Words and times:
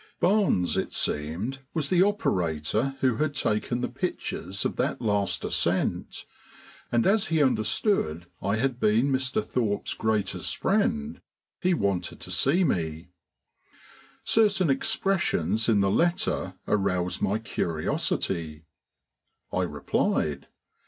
Barnes, 0.19 0.77
it 0.77 0.95
seemed, 0.95 1.59
was 1.75 1.89
the 1.91 2.01
operator 2.01 2.95
who 3.01 3.17
had 3.17 3.35
taken 3.35 3.81
the 3.81 3.87
pictures 3.87 4.65
of 4.65 4.75
that 4.77 4.99
last 4.99 5.45
ascent, 5.45 6.25
and 6.91 7.05
as 7.05 7.27
he 7.27 7.43
understood 7.43 8.25
I 8.41 8.55
had 8.55 8.79
been 8.79 9.11
Mr. 9.11 9.45
Thorpe's 9.45 9.93
greatest 9.93 10.57
friend, 10.57 11.21
he 11.59 11.75
wanted 11.75 12.19
to 12.21 12.31
see 12.31 12.63
me. 12.63 13.09
Certain 14.23 14.71
expressions 14.71 15.69
in 15.69 15.81
the 15.81 15.91
letter 15.91 16.55
aroused 16.67 17.21
my 17.21 17.37
curiosity. 17.37 18.65
I 19.53 19.61
replied. 19.61 20.47